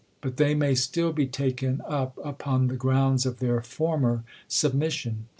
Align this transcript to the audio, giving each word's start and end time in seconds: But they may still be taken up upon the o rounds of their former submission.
But 0.21 0.37
they 0.37 0.55
may 0.55 0.73
still 0.73 1.11
be 1.13 1.27
taken 1.27 1.83
up 1.87 2.17
upon 2.25 2.69
the 2.69 2.73
o 2.73 2.87
rounds 2.89 3.23
of 3.27 3.37
their 3.37 3.61
former 3.61 4.23
submission. 4.47 5.27